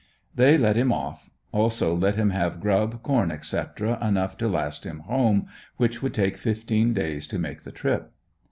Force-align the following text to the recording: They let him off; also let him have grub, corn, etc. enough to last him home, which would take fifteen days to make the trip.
They 0.33 0.57
let 0.57 0.77
him 0.77 0.91
off; 0.91 1.29
also 1.51 1.95
let 1.95 2.15
him 2.15 2.31
have 2.31 2.59
grub, 2.59 3.03
corn, 3.03 3.29
etc. 3.29 4.03
enough 4.03 4.35
to 4.39 4.47
last 4.47 4.83
him 4.83 5.01
home, 5.01 5.45
which 5.77 6.01
would 6.01 6.15
take 6.15 6.37
fifteen 6.37 6.91
days 6.91 7.27
to 7.27 7.37
make 7.37 7.61
the 7.61 7.71
trip. 7.71 8.11